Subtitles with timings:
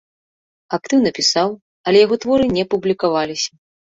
[0.77, 1.49] Актыўна пісаў,
[1.91, 3.51] але яго творы не публікаваліся.